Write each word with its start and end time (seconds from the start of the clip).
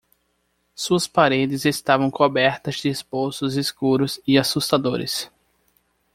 Suas 0.73 1.07
paredes 1.07 1.63
estavam 1.63 2.09
cobertas 2.09 2.77
de 2.81 2.89
esboços 2.89 3.55
escuros 3.55 4.19
e 4.25 4.35
assustadores. 4.35 5.29